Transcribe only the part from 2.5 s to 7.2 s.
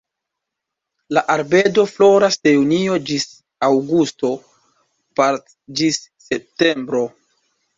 junio ĝis aŭgusto, part ĝis septembro.